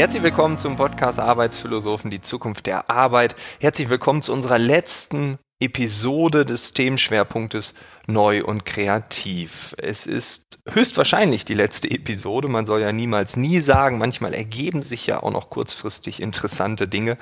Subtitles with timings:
[0.00, 3.36] Herzlich willkommen zum Podcast Arbeitsphilosophen, die Zukunft der Arbeit.
[3.60, 7.74] Herzlich willkommen zu unserer letzten Episode des Themenschwerpunktes
[8.06, 9.74] Neu und Kreativ.
[9.76, 12.48] Es ist höchstwahrscheinlich die letzte Episode.
[12.48, 13.98] Man soll ja niemals nie sagen.
[13.98, 17.18] Manchmal ergeben sich ja auch noch kurzfristig interessante Dinge.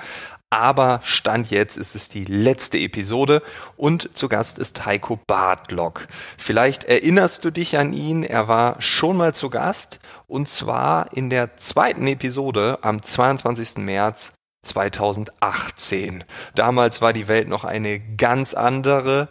[0.51, 3.43] Aber Stand jetzt ist es die letzte Episode
[3.77, 6.07] und zu Gast ist Heiko Bartlock.
[6.37, 8.23] Vielleicht erinnerst du dich an ihn.
[8.23, 13.77] Er war schon mal zu Gast und zwar in der zweiten Episode am 22.
[13.77, 16.23] März 2018.
[16.55, 19.29] Damals war die Welt noch eine ganz andere.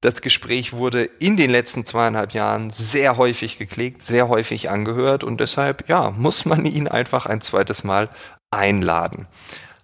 [0.00, 5.40] Das Gespräch wurde in den letzten zweieinhalb Jahren sehr häufig geklickt, sehr häufig angehört und
[5.40, 8.08] deshalb, ja, muss man ihn einfach ein zweites Mal
[8.50, 9.26] einladen.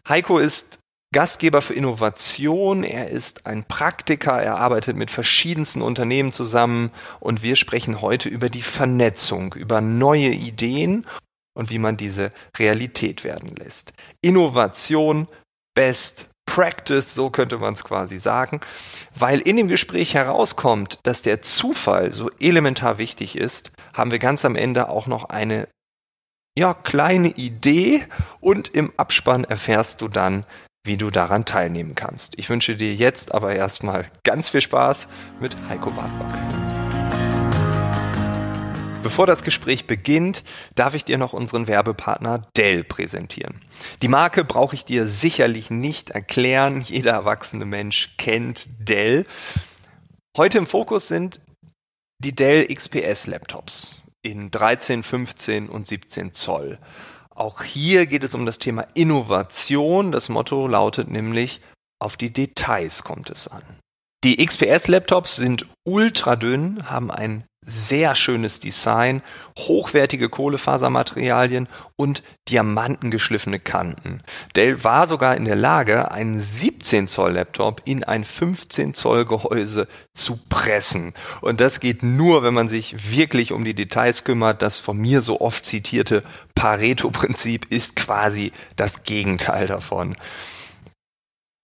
[0.09, 0.79] Heiko ist
[1.13, 7.57] Gastgeber für Innovation, er ist ein Praktiker, er arbeitet mit verschiedensten Unternehmen zusammen und wir
[7.57, 11.07] sprechen heute über die Vernetzung, über neue Ideen
[11.55, 13.95] und wie man diese Realität werden lässt.
[14.21, 15.27] Innovation,
[15.75, 18.61] Best Practice, so könnte man es quasi sagen,
[19.15, 24.45] weil in dem Gespräch herauskommt, dass der Zufall so elementar wichtig ist, haben wir ganz
[24.45, 25.69] am Ende auch noch eine
[26.59, 28.07] ja, kleine Idee
[28.41, 30.45] und im Abspann erfährst du dann,
[30.85, 32.39] wie du daran teilnehmen kannst.
[32.39, 36.33] Ich wünsche dir jetzt aber erstmal ganz viel Spaß mit Heiko Bartlock.
[39.03, 40.43] Bevor das Gespräch beginnt,
[40.75, 43.61] darf ich dir noch unseren Werbepartner Dell präsentieren.
[44.03, 46.81] Die Marke brauche ich dir sicherlich nicht erklären.
[46.81, 49.27] Jeder erwachsene Mensch kennt Dell.
[50.37, 51.41] Heute im Fokus sind
[52.19, 56.79] die Dell XPS Laptops in 13, 15 und 17 Zoll.
[57.35, 60.11] Auch hier geht es um das Thema Innovation.
[60.11, 61.61] Das Motto lautet nämlich,
[61.99, 63.63] auf die Details kommt es an.
[64.25, 69.23] Die XPS-Laptops sind ultra dünn, haben ein sehr schönes Design,
[69.59, 74.23] hochwertige Kohlefasermaterialien und diamantengeschliffene Kanten.
[74.55, 79.89] Dell war sogar in der Lage, einen 17 Zoll Laptop in ein 15 Zoll Gehäuse
[80.15, 81.13] zu pressen.
[81.41, 84.63] Und das geht nur, wenn man sich wirklich um die Details kümmert.
[84.63, 86.23] Das von mir so oft zitierte
[86.55, 90.17] Pareto-Prinzip ist quasi das Gegenteil davon.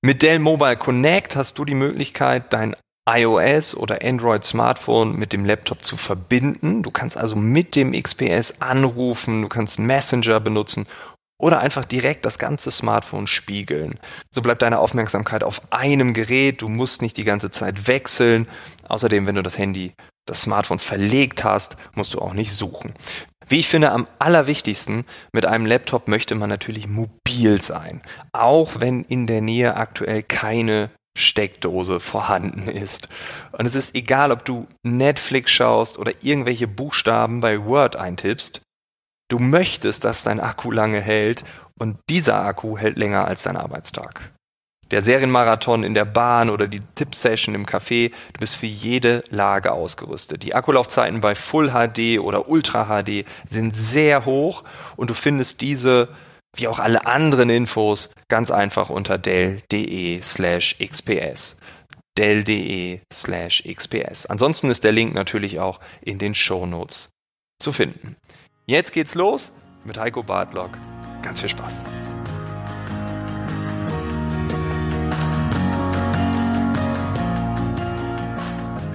[0.05, 2.75] Mit Dell Mobile Connect hast du die Möglichkeit, dein
[3.09, 6.83] iOS oder Android Smartphone mit dem Laptop zu verbinden.
[6.83, 10.87] Du kannst also mit dem XPS anrufen, du kannst Messenger benutzen
[11.43, 13.99] oder einfach direkt das ganze Smartphone spiegeln.
[14.33, 18.47] So bleibt deine Aufmerksamkeit auf einem Gerät, du musst nicht die ganze Zeit wechseln.
[18.89, 19.93] Außerdem, wenn du das Handy,
[20.25, 22.95] das Smartphone verlegt hast, musst du auch nicht suchen.
[23.49, 28.03] Wie ich finde, am allerwichtigsten, mit einem Laptop möchte man natürlich mobil sein.
[28.33, 33.09] Auch wenn in der Nähe aktuell keine Steckdose vorhanden ist.
[33.53, 38.63] Und es ist egal, ob du Netflix schaust oder irgendwelche Buchstaben bei Word eintippst.
[39.29, 41.45] Du möchtest, dass dein Akku lange hält
[41.79, 44.33] und dieser Akku hält länger als dein Arbeitstag
[44.93, 48.13] der Serienmarathon in der Bahn oder die Tipp-Session im Café.
[48.35, 50.43] Du bist für jede Lage ausgerüstet.
[50.43, 54.65] Die Akkulaufzeiten bei Full HD oder Ultra HD sind sehr hoch
[54.97, 56.09] und du findest diese
[56.57, 61.57] wie auch alle anderen Infos ganz einfach unter dell.de slash xps
[62.19, 64.27] dell.de slash xps.
[64.27, 67.11] Ansonsten ist der Link natürlich auch in den Shownotes
[67.59, 68.17] zu finden.
[68.67, 69.53] Jetzt geht's los
[69.85, 70.71] mit Heiko Bartlock.
[71.23, 71.83] Ganz viel Spaß.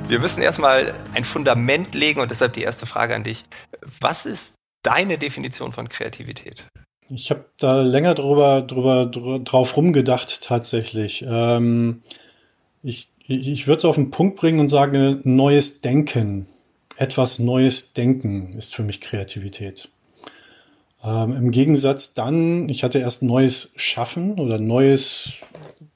[0.08, 3.44] Wir müssen erstmal ein Fundament legen und deshalb die erste Frage an dich.
[4.00, 6.66] Was ist deine Definition von Kreativität?
[7.10, 11.26] Ich habe da länger drüber, drüber, drüber drauf rumgedacht tatsächlich.
[11.28, 12.02] Ähm,
[12.84, 16.48] ich ich würde es auf den Punkt bringen und sage, neues Denken,
[16.96, 19.90] etwas Neues Denken ist für mich Kreativität.
[21.04, 25.42] Ähm, Im Gegensatz dann, ich hatte erst neues Schaffen oder neues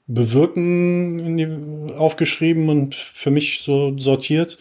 [0.06, 4.58] Bewirken aufgeschrieben und für mich so sortiert.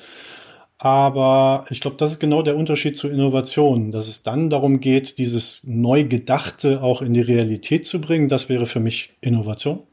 [0.84, 5.20] Aber ich glaube, das ist genau der Unterschied zur Innovation, dass es dann darum geht,
[5.20, 8.30] dieses Neugedachte auch in die Realität zu bringen.
[8.30, 9.84] Das wäre für mich Innovation.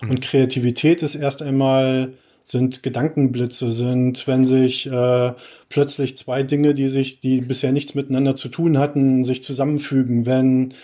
[0.00, 0.10] Mhm.
[0.10, 5.32] Und Kreativität ist erst einmal, sind Gedankenblitze, sind, wenn sich äh,
[5.68, 10.74] plötzlich zwei Dinge, die sich, die bisher nichts miteinander zu tun hatten, sich zusammenfügen, wenn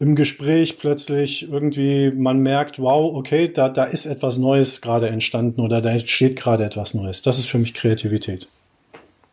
[0.00, 5.60] im Gespräch plötzlich irgendwie man merkt, wow, okay, da, da ist etwas Neues gerade entstanden
[5.60, 7.22] oder da entsteht gerade etwas Neues.
[7.22, 8.48] Das ist für mich Kreativität.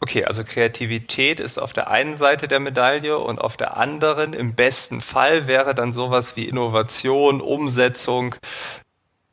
[0.02, 4.56] Okay, also Kreativität ist auf der einen Seite der Medaille und auf der anderen im
[4.56, 8.36] besten Fall wäre dann sowas wie Innovation, Umsetzung,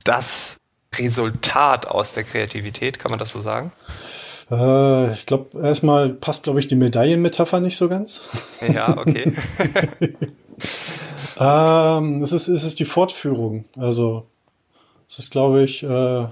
[0.02, 0.58] das
[0.94, 3.70] Resultat aus der Kreativität, kann man das so sagen?
[4.50, 8.60] Äh, ich glaube, erstmal passt, glaube ich, die Medaillenmetapher nicht so ganz.
[8.72, 9.34] Ja, okay.
[11.38, 13.64] Ähm, es, ist, es ist die Fortführung.
[13.76, 14.26] Also
[15.08, 16.26] es ist, glaube ich, äh,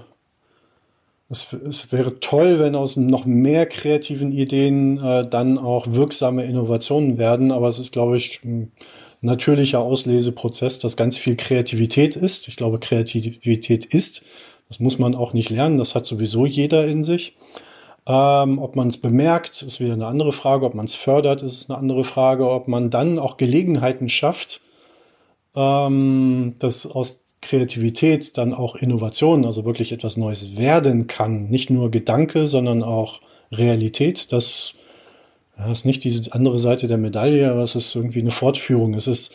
[1.29, 7.17] es, es, wäre toll, wenn aus noch mehr kreativen Ideen äh, dann auch wirksame Innovationen
[7.17, 8.71] werden, aber es ist, glaube ich, ein
[9.21, 12.47] natürlicher Ausleseprozess, dass ganz viel Kreativität ist.
[12.47, 14.21] Ich glaube, Kreativität ist.
[14.69, 17.35] Das muss man auch nicht lernen, das hat sowieso jeder in sich.
[18.07, 20.65] Ähm, ob man es bemerkt, ist wieder eine andere Frage.
[20.65, 22.49] Ob man es fördert, ist eine andere Frage.
[22.49, 24.61] Ob man dann auch Gelegenheiten schafft,
[25.55, 31.47] ähm, dass aus Kreativität dann auch Innovation, also wirklich etwas Neues werden kann.
[31.49, 33.21] Nicht nur Gedanke, sondern auch
[33.51, 34.31] Realität.
[34.31, 34.73] Das,
[35.57, 38.95] ja, ist nicht diese andere Seite der Medaille, aber es ist irgendwie eine Fortführung.
[38.95, 39.33] Es ist,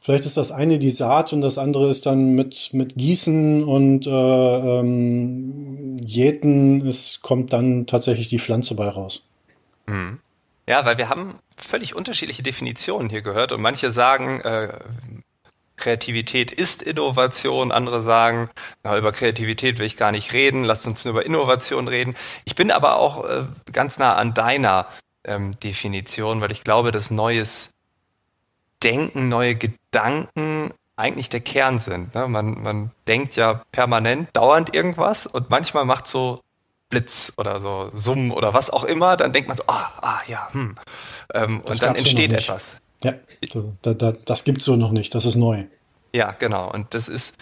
[0.00, 4.06] vielleicht ist das eine die Saat und das andere ist dann mit, mit Gießen und
[4.06, 9.22] äh, ähm, Jäten, es kommt dann tatsächlich die Pflanze bei raus.
[9.86, 10.18] Mhm.
[10.68, 14.68] Ja, weil wir haben völlig unterschiedliche Definitionen hier gehört und manche sagen, äh,
[15.80, 17.72] Kreativität ist Innovation.
[17.72, 18.50] Andere sagen,
[18.84, 22.14] na, über Kreativität will ich gar nicht reden, lass uns nur über Innovation reden.
[22.44, 24.86] Ich bin aber auch äh, ganz nah an deiner
[25.24, 27.74] ähm, Definition, weil ich glaube, dass neues
[28.82, 32.14] Denken, neue Gedanken eigentlich der Kern sind.
[32.14, 32.28] Ne?
[32.28, 36.40] Man, man denkt ja permanent, dauernd irgendwas und manchmal macht so
[36.90, 40.48] Blitz oder so Summen oder was auch immer, dann denkt man so, ah, ah ja,
[40.52, 40.76] hm.
[41.32, 42.79] Ähm, und dann entsteht etwas.
[43.02, 43.14] Ja,
[43.82, 45.14] da, da, das gibt's so noch nicht.
[45.14, 45.64] Das ist neu.
[46.12, 46.70] Ja, genau.
[46.70, 47.36] Und das ist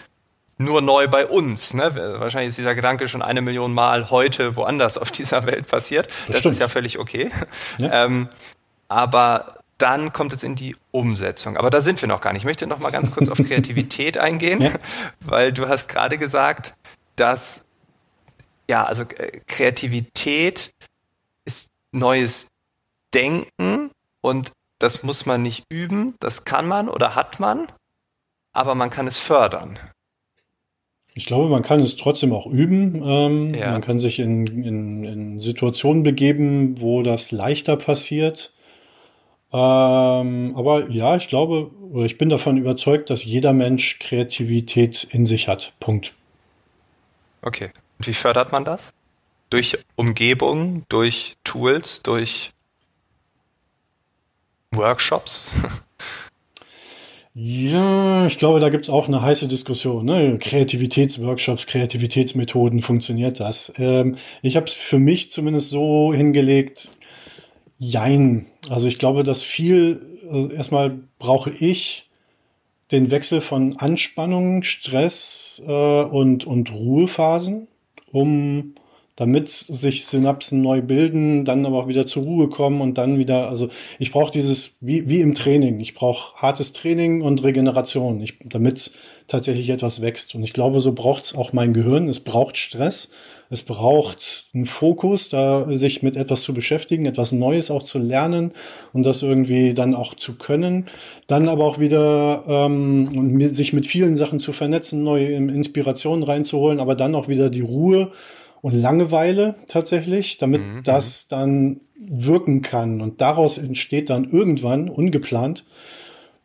[0.57, 1.73] nur neu bei uns.
[1.73, 1.95] Ne?
[2.19, 6.07] Wahrscheinlich ist dieser Gedanke schon eine Million Mal heute woanders auf dieser Welt passiert.
[6.27, 7.31] Das, das ist ja völlig okay.
[7.77, 8.05] Ja.
[8.05, 8.29] Ähm,
[8.87, 11.57] aber dann kommt es in die Umsetzung.
[11.57, 12.41] Aber da sind wir noch gar nicht.
[12.41, 14.71] Ich möchte noch mal ganz kurz auf Kreativität eingehen, ja.
[15.21, 16.73] weil du hast gerade gesagt,
[17.15, 17.65] dass
[18.69, 20.71] ja, also äh, Kreativität
[21.45, 22.47] ist neues
[23.13, 23.89] Denken
[24.21, 27.67] und das muss man nicht üben, das kann man oder hat man,
[28.53, 29.77] aber man kann es fördern.
[31.13, 33.01] Ich glaube, man kann es trotzdem auch üben.
[33.03, 33.73] Ähm, ja.
[33.73, 38.53] Man kann sich in, in, in, Situationen begeben, wo das leichter passiert.
[39.51, 45.25] Ähm, aber ja, ich glaube, oder ich bin davon überzeugt, dass jeder Mensch Kreativität in
[45.25, 45.73] sich hat.
[45.79, 46.13] Punkt.
[47.41, 47.71] Okay.
[47.97, 48.93] Und wie fördert man das?
[49.49, 52.53] Durch Umgebung, durch Tools, durch
[54.71, 55.51] Workshops?
[57.33, 60.05] Ja, ich glaube, da gibt's auch eine heiße Diskussion.
[60.05, 60.37] Ne?
[60.39, 63.71] Kreativitätsworkshops, Kreativitätsmethoden, funktioniert das?
[63.77, 66.89] Ähm, ich habe es für mich zumindest so hingelegt,
[67.77, 68.45] jein.
[68.69, 72.09] Also ich glaube, dass viel, äh, erstmal brauche ich
[72.91, 77.67] den Wechsel von Anspannung, Stress äh, und, und Ruhephasen,
[78.11, 78.73] um
[79.19, 83.49] damit sich Synapsen neu bilden, dann aber auch wieder zur Ruhe kommen und dann wieder,
[83.49, 83.67] also
[83.99, 88.91] ich brauche dieses, wie, wie im Training, ich brauche hartes Training und Regeneration, ich, damit
[89.27, 90.35] tatsächlich etwas wächst.
[90.35, 93.09] Und ich glaube, so braucht es auch mein Gehirn, es braucht Stress,
[93.49, 98.53] es braucht einen Fokus, da sich mit etwas zu beschäftigen, etwas Neues auch zu lernen
[98.93, 100.85] und das irgendwie dann auch zu können.
[101.27, 106.79] Dann aber auch wieder ähm, und sich mit vielen Sachen zu vernetzen, neue Inspirationen reinzuholen,
[106.79, 108.11] aber dann auch wieder die Ruhe
[108.61, 110.83] und Langeweile tatsächlich, damit mhm.
[110.83, 111.35] das mhm.
[111.35, 113.01] dann wirken kann.
[113.01, 115.65] Und daraus entsteht dann irgendwann, ungeplant,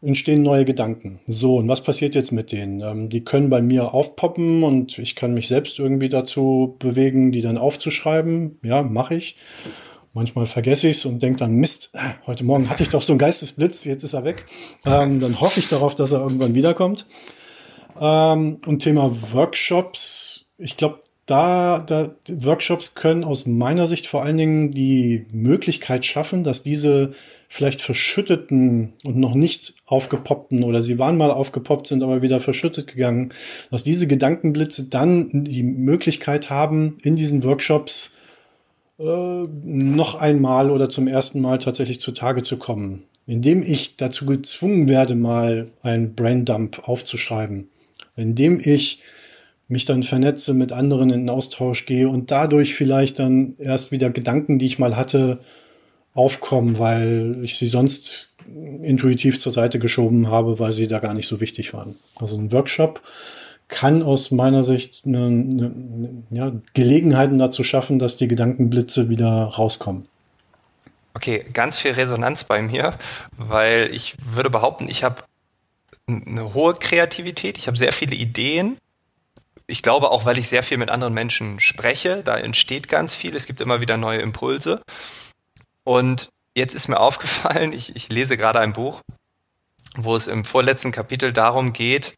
[0.02, 1.20] entstehen neue Gedanken.
[1.26, 2.80] So, und was passiert jetzt mit denen?
[2.82, 7.40] Ähm, die können bei mir aufpoppen und ich kann mich selbst irgendwie dazu bewegen, die
[7.40, 8.58] dann aufzuschreiben.
[8.62, 9.36] Ja, mache ich.
[10.12, 13.12] Manchmal vergesse ich es und denke dann, Mist, äh, heute Morgen hatte ich doch so
[13.12, 14.44] einen Geistesblitz, jetzt ist er weg.
[14.84, 17.06] Ähm, dann hoffe ich darauf, dass er irgendwann wiederkommt.
[18.00, 24.36] Ähm, und Thema Workshops, ich glaube, da, da Workshops können aus meiner Sicht vor allen
[24.36, 27.12] Dingen die Möglichkeit schaffen, dass diese
[27.48, 32.88] vielleicht verschütteten und noch nicht aufgepoppten oder sie waren mal aufgepoppt, sind aber wieder verschüttet
[32.88, 33.32] gegangen,
[33.70, 38.12] dass diese Gedankenblitze dann die Möglichkeit haben, in diesen Workshops
[38.98, 39.02] äh,
[39.64, 45.14] noch einmal oder zum ersten Mal tatsächlich zutage zu kommen, indem ich dazu gezwungen werde,
[45.14, 47.68] mal ein Braindump aufzuschreiben,
[48.14, 49.00] indem ich
[49.68, 54.10] mich dann vernetze, mit anderen in den Austausch gehe und dadurch vielleicht dann erst wieder
[54.10, 55.40] Gedanken, die ich mal hatte,
[56.14, 58.34] aufkommen, weil ich sie sonst
[58.82, 61.96] intuitiv zur Seite geschoben habe, weil sie da gar nicht so wichtig waren.
[62.20, 63.02] Also ein Workshop
[63.68, 65.72] kann aus meiner Sicht eine, eine,
[66.30, 70.06] ja, Gelegenheiten dazu schaffen, dass die Gedankenblitze wieder rauskommen.
[71.14, 72.98] Okay, ganz viel Resonanz bei mir,
[73.36, 75.24] weil ich würde behaupten, ich habe
[76.06, 78.76] eine hohe Kreativität, ich habe sehr viele Ideen,
[79.66, 83.34] ich glaube auch, weil ich sehr viel mit anderen Menschen spreche, da entsteht ganz viel,
[83.34, 84.82] es gibt immer wieder neue Impulse.
[85.84, 89.00] Und jetzt ist mir aufgefallen, ich, ich lese gerade ein Buch
[89.96, 92.14] wo es im vorletzten Kapitel darum geht,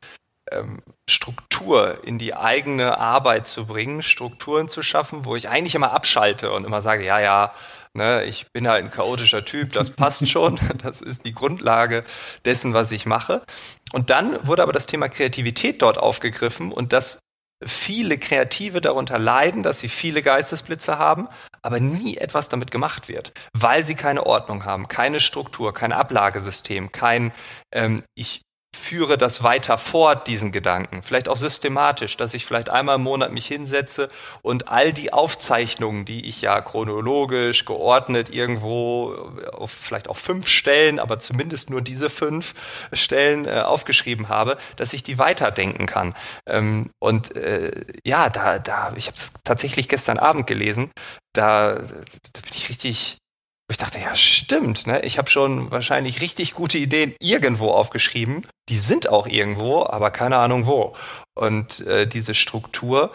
[0.50, 5.92] ähm, Struktur in die eigene Arbeit zu bringen, Strukturen zu schaffen, wo ich eigentlich immer
[5.92, 7.52] abschalte und immer sage, ja, ja,
[7.94, 12.02] ne, ich bin halt ein chaotischer Typ, das passt schon, das ist die Grundlage
[12.44, 13.42] dessen, was ich mache.
[13.92, 17.20] Und dann wurde aber das Thema Kreativität dort aufgegriffen und dass
[17.64, 21.28] viele Kreative darunter leiden, dass sie viele Geistesblitze haben,
[21.62, 26.92] aber nie etwas damit gemacht wird, weil sie keine Ordnung haben, keine Struktur, kein Ablagesystem,
[26.92, 27.32] kein
[27.72, 28.45] ähm, ich
[28.76, 31.02] führe das weiter fort, diesen Gedanken.
[31.02, 34.08] Vielleicht auch systematisch, dass ich vielleicht einmal im Monat mich hinsetze
[34.42, 39.14] und all die Aufzeichnungen, die ich ja chronologisch geordnet irgendwo
[39.52, 42.54] auf vielleicht auch fünf Stellen, aber zumindest nur diese fünf
[42.92, 46.14] Stellen äh, aufgeschrieben habe, dass ich die weiterdenken kann.
[46.46, 50.90] Ähm, und äh, ja, da, da, ich habe es tatsächlich gestern Abend gelesen,
[51.32, 53.18] da, da bin ich richtig
[53.68, 54.86] ich dachte, ja, stimmt.
[54.86, 55.00] Ne?
[55.02, 58.46] Ich habe schon wahrscheinlich richtig gute Ideen irgendwo aufgeschrieben.
[58.68, 60.94] Die sind auch irgendwo, aber keine Ahnung wo.
[61.34, 63.12] Und äh, diese Struktur,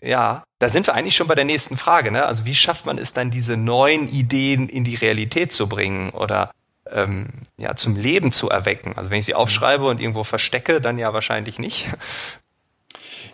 [0.00, 2.12] ja, da sind wir eigentlich schon bei der nächsten Frage.
[2.12, 2.24] Ne?
[2.24, 6.52] Also wie schafft man es dann, diese neuen Ideen in die Realität zu bringen oder
[6.90, 8.96] ähm, ja, zum Leben zu erwecken?
[8.96, 11.86] Also wenn ich sie aufschreibe und irgendwo verstecke, dann ja wahrscheinlich nicht.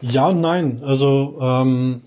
[0.00, 0.82] Ja nein.
[0.86, 2.00] Also ähm,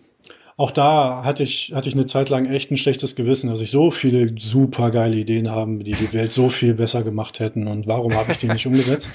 [0.56, 3.72] auch da hatte ich, hatte ich eine Zeit lang echt ein schlechtes Gewissen, dass ich
[3.72, 7.88] so viele super geile Ideen habe, die die Welt so viel besser gemacht hätten und
[7.88, 9.12] warum habe ich die nicht umgesetzt?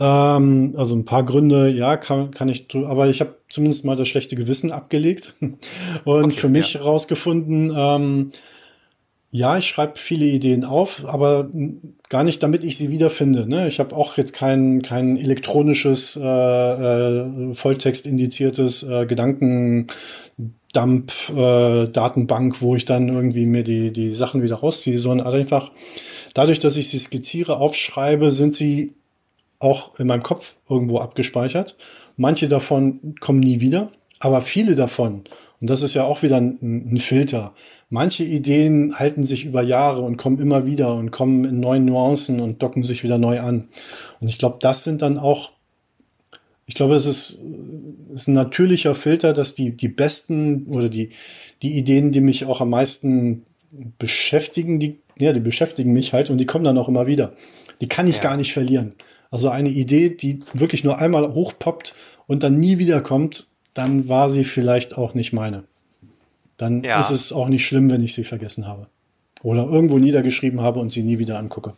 [0.00, 4.08] Ähm, also ein paar Gründe, ja, kann, kann ich, aber ich habe zumindest mal das
[4.08, 6.82] schlechte Gewissen abgelegt und okay, für mich ja.
[6.82, 8.32] rausgefunden, ähm,
[9.34, 11.48] ja, ich schreibe viele Ideen auf, aber
[12.10, 13.48] gar nicht, damit ich sie wiederfinde.
[13.48, 13.66] Ne?
[13.66, 19.86] Ich habe auch jetzt kein, kein elektronisches, äh, äh, volltextindiziertes äh, Gedanken
[20.72, 25.70] Dump-Datenbank, äh, wo ich dann irgendwie mir die, die Sachen wieder rausziehe, sondern einfach
[26.34, 28.94] dadurch, dass ich sie skizziere, aufschreibe, sind sie
[29.58, 31.76] auch in meinem Kopf irgendwo abgespeichert.
[32.16, 35.24] Manche davon kommen nie wieder, aber viele davon,
[35.60, 37.54] und das ist ja auch wieder ein, ein Filter,
[37.88, 42.40] manche Ideen halten sich über Jahre und kommen immer wieder und kommen in neuen Nuancen
[42.40, 43.68] und docken sich wieder neu an.
[44.20, 45.52] Und ich glaube, das sind dann auch
[46.66, 47.38] ich glaube, es ist,
[48.14, 51.10] ist ein natürlicher Filter, dass die, die besten oder die,
[51.62, 53.44] die Ideen, die mich auch am meisten
[53.98, 57.32] beschäftigen, die, ja, die beschäftigen mich halt und die kommen dann auch immer wieder.
[57.80, 58.22] Die kann ich ja.
[58.22, 58.94] gar nicht verlieren.
[59.30, 61.94] Also eine Idee, die wirklich nur einmal hochpoppt
[62.26, 65.64] und dann nie wiederkommt, dann war sie vielleicht auch nicht meine.
[66.58, 67.00] Dann ja.
[67.00, 68.88] ist es auch nicht schlimm, wenn ich sie vergessen habe.
[69.42, 71.74] Oder irgendwo niedergeschrieben habe und sie nie wieder angucke.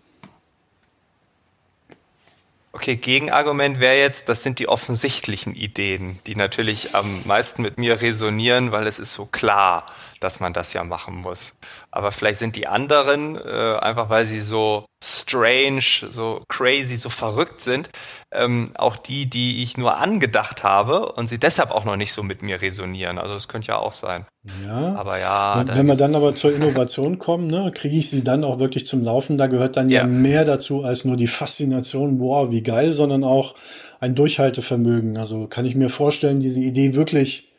[2.75, 8.01] Okay, Gegenargument wäre jetzt, das sind die offensichtlichen Ideen, die natürlich am meisten mit mir
[8.01, 9.87] resonieren, weil es ist so klar,
[10.25, 11.55] dass man das ja machen muss.
[11.91, 17.61] Aber vielleicht sind die anderen, äh, einfach weil sie so strange, so crazy, so verrückt
[17.61, 17.91] sind,
[18.33, 22.23] ähm, auch die, die ich nur angedacht habe und sie deshalb auch noch nicht so
[22.23, 23.19] mit mir resonieren.
[23.19, 24.25] Also das könnte ja auch sein.
[24.67, 24.95] Ja.
[24.95, 25.63] Aber ja.
[25.67, 29.05] Wenn wir dann aber zur Innovation kommen, ne, kriege ich sie dann auch wirklich zum
[29.05, 29.37] Laufen.
[29.37, 30.01] Da gehört dann ja.
[30.01, 33.55] ja mehr dazu als nur die Faszination, boah, wie geil, sondern auch
[34.01, 35.19] ein Durchhaltevermögen.
[35.19, 37.54] Also kann ich mir vorstellen, diese Idee wirklich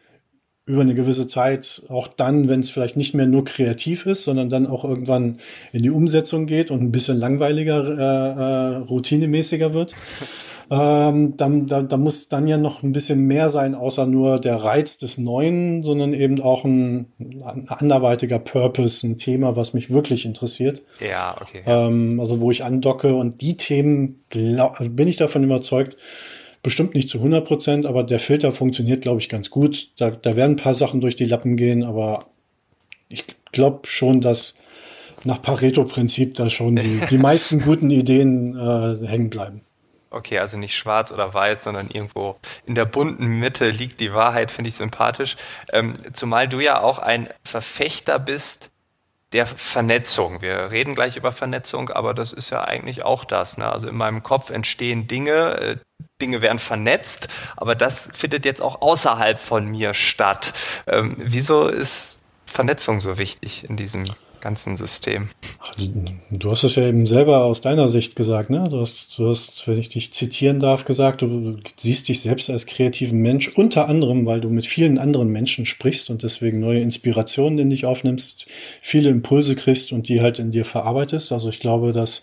[0.66, 4.50] über eine gewisse Zeit, auch dann, wenn es vielleicht nicht mehr nur kreativ ist, sondern
[4.50, 5.38] dann auch irgendwann
[5.72, 9.96] in die Umsetzung geht und ein bisschen langweiliger, äh, äh, routinemäßiger wird.
[10.72, 14.56] Ähm, dann, da, da muss dann ja noch ein bisschen mehr sein, außer nur der
[14.56, 20.26] Reiz des Neuen, sondern eben auch ein, ein anderweitiger Purpose, ein Thema, was mich wirklich
[20.26, 20.82] interessiert.
[21.08, 21.62] Ja, okay.
[21.66, 25.98] Ähm, also wo ich andocke und die Themen, glaub, bin ich davon überzeugt,
[26.66, 29.90] Bestimmt nicht zu 100 Prozent, aber der Filter funktioniert, glaube ich, ganz gut.
[29.98, 32.26] Da, da werden ein paar Sachen durch die Lappen gehen, aber
[33.08, 34.56] ich glaube schon, dass
[35.26, 39.62] nach Pareto-Prinzip da schon die, die meisten guten Ideen äh, hängen bleiben.
[40.10, 44.50] Okay, also nicht schwarz oder weiß, sondern irgendwo in der bunten Mitte liegt die Wahrheit,
[44.50, 45.38] finde ich sympathisch.
[45.72, 48.72] Ähm, zumal du ja auch ein Verfechter bist
[49.36, 50.42] der Vernetzung.
[50.42, 53.58] Wir reden gleich über Vernetzung, aber das ist ja eigentlich auch das.
[53.58, 53.70] Ne?
[53.70, 55.78] Also in meinem Kopf entstehen Dinge, äh,
[56.22, 57.28] Dinge werden vernetzt,
[57.58, 60.54] aber das findet jetzt auch außerhalb von mir statt.
[60.88, 64.04] Ähm, wieso ist Vernetzung so wichtig in diesem
[64.46, 65.28] ganzen System.
[65.60, 65.74] Ach,
[66.30, 68.66] du hast es ja eben selber aus deiner Sicht gesagt, ne?
[68.70, 72.68] Du hast, du hast, wenn ich dich zitieren darf, gesagt, du siehst dich selbst als
[72.68, 77.58] kreativen Mensch, unter anderem, weil du mit vielen anderen Menschen sprichst und deswegen neue Inspirationen
[77.58, 78.46] in dich aufnimmst,
[78.84, 81.32] viele Impulse kriegst und die halt in dir verarbeitest.
[81.32, 82.22] Also ich glaube, dass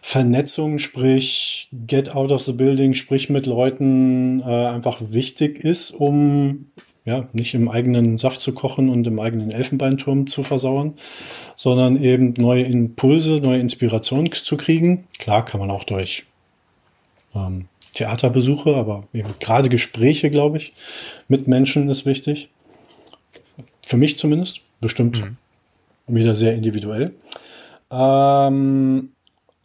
[0.00, 6.70] Vernetzung, sprich get out of the building, sprich mit Leuten, äh, einfach wichtig ist, um
[7.04, 10.94] ja, nicht im eigenen Saft zu kochen und im eigenen Elfenbeinturm zu versauern,
[11.56, 15.02] sondern eben neue Impulse, neue Inspirationen zu kriegen.
[15.18, 16.24] Klar kann man auch durch
[17.34, 19.08] ähm, Theaterbesuche, aber
[19.40, 20.74] gerade Gespräche, glaube ich,
[21.28, 22.50] mit Menschen ist wichtig.
[23.82, 24.60] Für mich zumindest.
[24.80, 25.36] Bestimmt mhm.
[26.14, 27.12] wieder sehr individuell.
[27.90, 29.10] Ähm,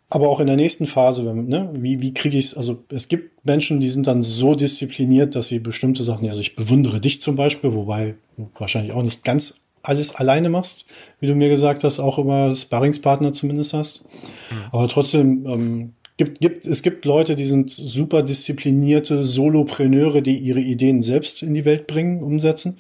[0.10, 3.08] aber auch in der nächsten Phase, wenn, ne, wie, wie kriege ich es, also es
[3.08, 7.22] gibt Menschen, die sind dann so diszipliniert, dass sie bestimmte Sachen, also ich bewundere dich
[7.22, 10.86] zum Beispiel, wobei du wahrscheinlich auch nicht ganz alles alleine machst,
[11.20, 14.04] wie du mir gesagt hast, auch immer Sparringspartner zumindest hast.
[14.52, 14.58] Mhm.
[14.72, 20.60] Aber trotzdem, ähm, gibt, gibt, es gibt Leute, die sind super disziplinierte Solopreneure, die ihre
[20.60, 22.78] Ideen selbst in die Welt bringen, umsetzen,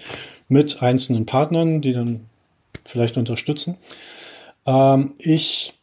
[0.47, 2.21] mit einzelnen Partnern, die dann
[2.83, 3.77] vielleicht unterstützen.
[4.65, 5.73] Ähm, ich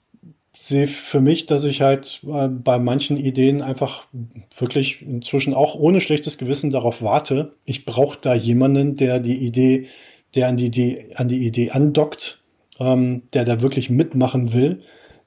[0.62, 4.06] sehe für mich, dass ich halt äh, bei manchen Ideen einfach
[4.56, 7.52] wirklich inzwischen auch ohne schlechtes Gewissen darauf warte.
[7.64, 9.88] Ich brauche da jemanden, der die Idee,
[10.36, 12.38] der an die Idee, an die Idee andockt,
[12.78, 14.82] ähm, der da wirklich mitmachen will,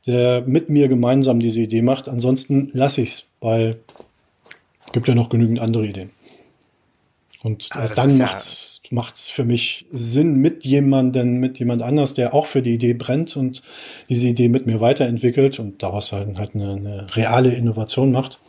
[0.07, 2.07] der mit mir gemeinsam diese Idee macht.
[2.07, 3.75] Ansonsten lasse ich's, weil
[4.85, 6.11] es gibt ja noch genügend andere Ideen.
[7.43, 12.33] Und erst dann macht's macht es für mich Sinn mit jemandem, mit jemand anders, der
[12.33, 13.61] auch für die Idee brennt und
[14.09, 18.39] diese Idee mit mir weiterentwickelt und daraus halt, halt eine, eine reale Innovation macht,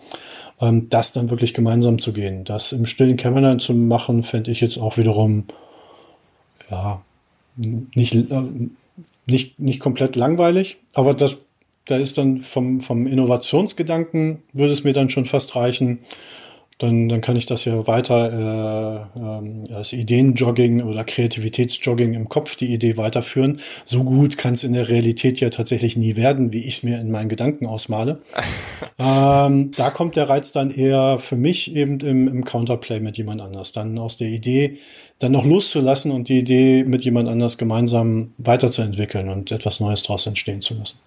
[0.61, 2.45] ähm, das dann wirklich gemeinsam zu gehen.
[2.45, 5.47] Das im stillen Kämmerlein zu machen, fände ich jetzt auch wiederum,
[6.71, 7.03] ja,
[7.57, 8.43] nicht, äh,
[9.27, 11.37] nicht, nicht komplett langweilig, aber das,
[11.87, 16.01] da ist dann vom, vom Innovationsgedanken, würde es mir dann schon fast reichen,
[16.79, 22.57] dann, dann kann ich das ja weiter äh, äh, als Ideenjogging oder Kreativitätsjogging im Kopf
[22.57, 23.61] die Idee weiterführen.
[23.85, 27.01] So gut kann es in der Realität ja tatsächlich nie werden, wie ich es mir
[27.01, 28.21] in meinen Gedanken ausmale.
[28.99, 33.41] ähm, da kommt der Reiz dann eher für mich eben im, im Counterplay mit jemand
[33.41, 33.73] anders.
[33.73, 34.79] Dann aus der Idee
[35.19, 40.27] dann noch loszulassen und die Idee mit jemand anders gemeinsam weiterzuentwickeln und etwas Neues daraus
[40.27, 40.99] entstehen zu lassen.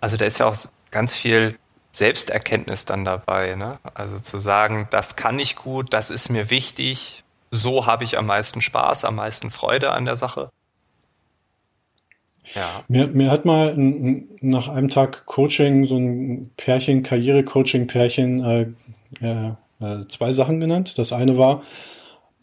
[0.00, 0.56] Also da ist ja auch
[0.90, 1.56] ganz viel
[1.98, 3.54] Selbsterkenntnis dann dabei.
[3.54, 3.78] Ne?
[3.94, 8.26] Also zu sagen, das kann ich gut, das ist mir wichtig, so habe ich am
[8.26, 10.50] meisten Spaß, am meisten Freude an der Sache.
[12.54, 12.84] Ja.
[12.88, 18.66] Mir, mir hat mal ein, nach einem Tag Coaching so ein Pärchen, Karriere-Coaching-Pärchen, äh,
[19.20, 20.98] äh, äh, zwei Sachen genannt.
[20.98, 21.62] Das eine war,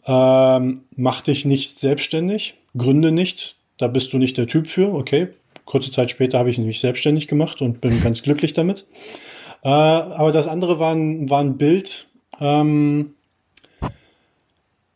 [0.06, 4.94] ähm, mach dich nicht selbstständig, gründe nicht, da bist du nicht der Typ für.
[4.94, 5.28] Okay,
[5.64, 8.86] kurze Zeit später habe ich mich selbstständig gemacht und bin ganz glücklich damit.
[9.66, 12.06] Äh, aber das andere war ein, war ein Bild,
[12.38, 13.10] ähm,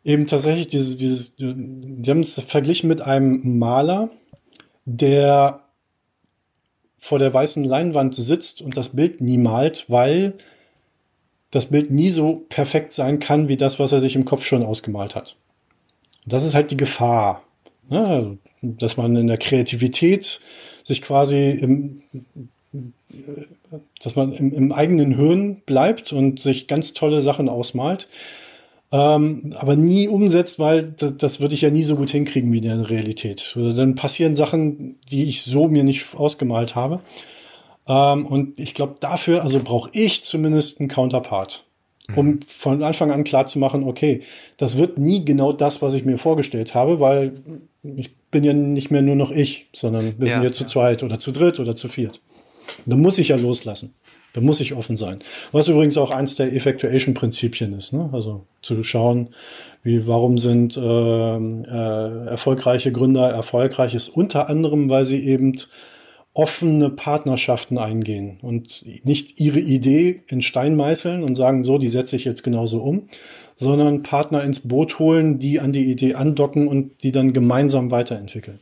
[0.04, 4.10] eben tatsächlich dieses, dieses, sie haben es verglichen mit einem Maler,
[4.84, 5.64] der
[6.98, 10.34] vor der weißen Leinwand sitzt und das Bild nie malt, weil
[11.50, 14.62] das Bild nie so perfekt sein kann wie das, was er sich im Kopf schon
[14.62, 15.34] ausgemalt hat.
[16.26, 17.42] das ist halt die Gefahr,
[17.88, 18.38] ne?
[18.62, 20.40] dass man in der Kreativität
[20.84, 22.02] sich quasi im,
[24.02, 28.08] dass man im, im eigenen Hirn bleibt und sich ganz tolle Sachen ausmalt.
[28.92, 32.58] Ähm, aber nie umsetzt, weil das, das würde ich ja nie so gut hinkriegen wie
[32.58, 33.54] in der Realität.
[33.56, 37.00] Oder dann passieren Sachen, die ich so mir nicht ausgemalt habe.
[37.86, 41.64] Ähm, und ich glaube, dafür, also brauche ich zumindest einen Counterpart,
[42.16, 42.40] um mhm.
[42.46, 44.22] von Anfang an klar zu machen, okay,
[44.56, 47.34] das wird nie genau das, was ich mir vorgestellt habe, weil
[47.82, 50.52] ich bin ja nicht mehr nur noch ich, sondern wir ja, sind ja.
[50.52, 52.20] zu zweit oder zu dritt oder zu viert.
[52.86, 53.94] Da muss ich ja loslassen.
[54.32, 55.18] Da muss ich offen sein.
[55.50, 57.92] Was übrigens auch eins der Effectuation-Prinzipien ist.
[57.92, 58.10] Ne?
[58.12, 59.30] Also zu schauen,
[59.82, 65.56] wie, warum sind äh, äh, erfolgreiche Gründer erfolgreich ist, unter anderem, weil sie eben
[66.32, 72.14] offene Partnerschaften eingehen und nicht ihre Idee in Stein meißeln und sagen, so, die setze
[72.14, 73.08] ich jetzt genauso um,
[73.56, 78.60] sondern Partner ins Boot holen, die an die Idee andocken und die dann gemeinsam weiterentwickeln.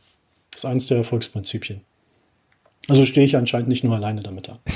[0.49, 1.81] Das ist eins der Erfolgsprinzipien.
[2.89, 4.59] Also stehe ich anscheinend nicht nur alleine damit da.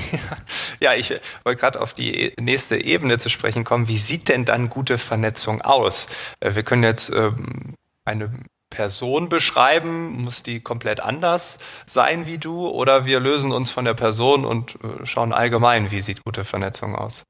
[0.80, 3.88] Ja, ich wollte gerade auf die nächste Ebene zu sprechen kommen.
[3.88, 6.08] Wie sieht denn dann gute Vernetzung aus?
[6.40, 7.74] Äh, wir können jetzt ähm,
[8.04, 8.30] eine
[8.70, 13.94] Person beschreiben, muss die komplett anders sein wie du oder wir lösen uns von der
[13.94, 17.22] Person und äh, schauen allgemein, wie sieht gute Vernetzung aus?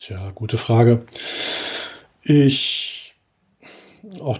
[0.00, 1.04] Tja, gute Frage.
[2.22, 3.14] Ich
[4.20, 4.38] auch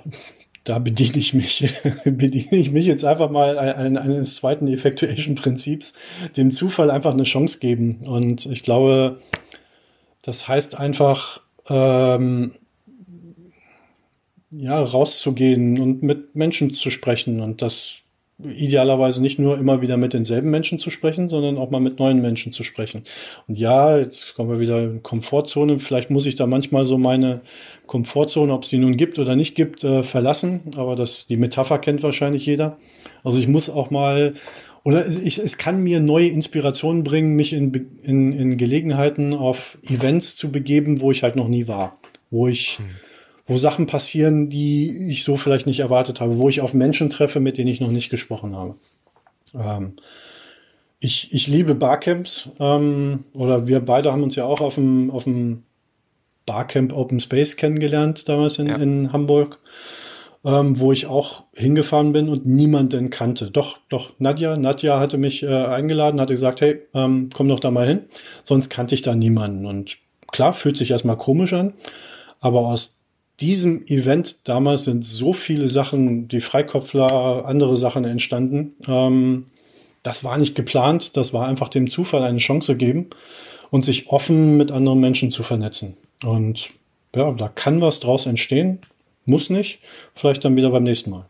[0.64, 1.72] da bediene ich mich,
[2.04, 5.94] bediene ich mich jetzt einfach mal eines zweiten Effectuation-Prinzips,
[6.36, 8.00] dem Zufall einfach eine Chance geben.
[8.06, 9.18] Und ich glaube,
[10.22, 12.52] das heißt einfach, ähm,
[14.50, 18.03] ja, rauszugehen und mit Menschen zu sprechen und das
[18.42, 22.20] idealerweise nicht nur immer wieder mit denselben Menschen zu sprechen, sondern auch mal mit neuen
[22.20, 23.02] Menschen zu sprechen.
[23.46, 25.78] Und ja, jetzt kommen wir wieder in Komfortzone.
[25.78, 27.42] Vielleicht muss ich da manchmal so meine
[27.86, 30.62] Komfortzone, ob es die nun gibt oder nicht gibt, äh, verlassen.
[30.76, 32.76] Aber das, die Metapher kennt wahrscheinlich jeder.
[33.22, 34.34] Also ich muss auch mal
[34.84, 40.36] oder ich, es kann mir neue Inspirationen bringen, mich in, in, in Gelegenheiten auf Events
[40.36, 41.96] zu begeben, wo ich halt noch nie war,
[42.30, 42.84] wo ich, hm.
[43.46, 47.40] Wo Sachen passieren, die ich so vielleicht nicht erwartet habe, wo ich auf Menschen treffe,
[47.40, 48.74] mit denen ich noch nicht gesprochen habe.
[49.54, 49.94] Ähm,
[50.98, 55.24] ich, ich liebe Barcamps, ähm, oder wir beide haben uns ja auch auf dem, auf
[55.24, 55.64] dem
[56.46, 58.76] Barcamp Open Space kennengelernt, damals in, ja.
[58.76, 59.60] in Hamburg
[60.44, 63.50] ähm, wo ich auch hingefahren bin und niemanden kannte.
[63.50, 67.70] Doch, doch, Nadja, Nadja hatte mich äh, eingeladen, hatte gesagt, hey, ähm, komm doch da
[67.70, 68.04] mal hin.
[68.42, 69.64] Sonst kannte ich da niemanden.
[69.64, 69.98] Und
[70.30, 71.72] klar, fühlt sich erstmal komisch an,
[72.40, 72.98] aber aus
[73.40, 78.74] diesem Event damals sind so viele Sachen, die Freikopfler, andere Sachen entstanden.
[78.86, 79.46] Ähm,
[80.02, 83.08] das war nicht geplant, das war einfach dem Zufall eine Chance geben
[83.70, 85.96] und sich offen mit anderen Menschen zu vernetzen.
[86.24, 86.70] Und
[87.16, 88.80] ja, da kann was draus entstehen.
[89.24, 89.80] Muss nicht.
[90.14, 91.26] Vielleicht dann wieder beim nächsten Mal.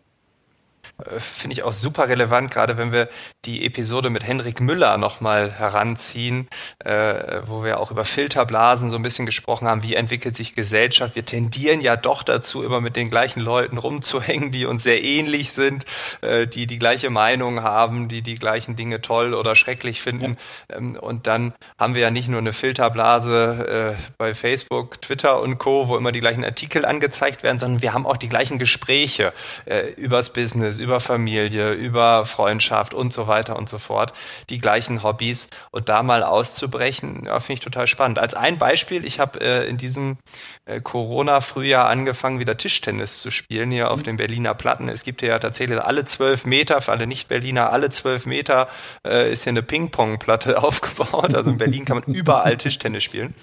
[0.99, 3.09] Äh, finde ich auch super relevant, gerade wenn wir
[3.45, 6.49] die Episode mit Henrik Müller nochmal heranziehen,
[6.85, 11.17] äh, wo wir auch über Filterblasen so ein bisschen gesprochen haben, wie entwickelt sich Gesellschaft.
[11.17, 15.53] Wir tendieren ja doch dazu, immer mit den gleichen Leuten rumzuhängen, die uns sehr ähnlich
[15.53, 15.85] sind,
[16.21, 20.37] äh, die die gleiche Meinung haben, die die gleichen Dinge toll oder schrecklich finden.
[20.71, 20.77] Ja.
[20.77, 25.59] Ähm, und dann haben wir ja nicht nur eine Filterblase äh, bei Facebook, Twitter und
[25.59, 29.33] Co., wo immer die gleichen Artikel angezeigt werden, sondern wir haben auch die gleichen Gespräche
[29.67, 34.13] äh, übers Business, über Familie, über Freundschaft und so weiter und so fort,
[34.51, 38.19] die gleichen Hobbys und da mal auszubrechen, ja, finde ich total spannend.
[38.19, 40.19] Als ein Beispiel, ich habe äh, in diesem
[40.67, 44.05] äh, Corona-Frühjahr angefangen, wieder Tischtennis zu spielen hier auf mhm.
[44.05, 44.89] den Berliner Platten.
[44.91, 48.69] Es gibt hier ja tatsächlich alle zwölf Meter, für alle Nicht-Berliner, alle zwölf Meter
[49.07, 51.35] äh, ist hier eine Ping-Pong-Platte aufgebaut.
[51.35, 53.35] Also in Berlin kann man überall Tischtennis spielen.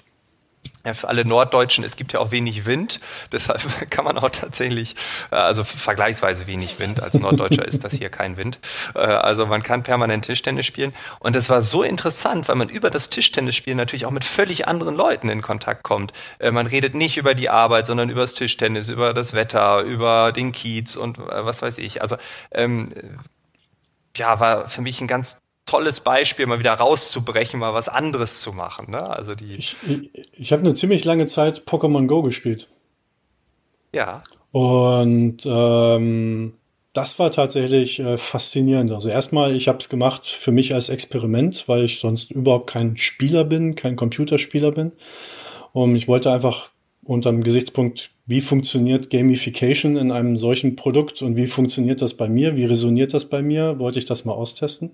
[0.84, 2.98] Ja, für alle Norddeutschen, es gibt ja auch wenig Wind,
[3.32, 4.96] deshalb kann man auch tatsächlich,
[5.30, 8.58] äh, also vergleichsweise wenig Wind, als Norddeutscher ist das hier kein Wind.
[8.94, 10.92] Äh, also man kann permanent Tischtennis spielen.
[11.20, 14.96] Und das war so interessant, weil man über das Tischtennisspielen natürlich auch mit völlig anderen
[14.96, 16.12] Leuten in Kontakt kommt.
[16.40, 20.32] Äh, man redet nicht über die Arbeit, sondern über das Tischtennis, über das Wetter, über
[20.32, 22.02] den Kiez und was weiß ich.
[22.02, 22.16] Also
[22.50, 22.88] ähm,
[24.16, 25.38] ja, war für mich ein ganz
[25.72, 28.90] tolles Beispiel, mal wieder rauszubrechen, mal was anderes zu machen.
[28.90, 29.08] Ne?
[29.08, 32.68] Also die ich ich, ich habe eine ziemlich lange Zeit Pokémon Go gespielt.
[33.94, 34.22] Ja.
[34.50, 36.52] Und ähm,
[36.92, 38.92] das war tatsächlich äh, faszinierend.
[38.92, 42.98] Also erstmal, ich habe es gemacht für mich als Experiment, weil ich sonst überhaupt kein
[42.98, 44.92] Spieler bin, kein Computerspieler bin.
[45.72, 46.68] Und ich wollte einfach
[47.04, 52.28] unter dem Gesichtspunkt wie funktioniert Gamification in einem solchen Produkt und wie funktioniert das bei
[52.28, 54.92] mir, wie resoniert das bei mir, wollte ich das mal austesten.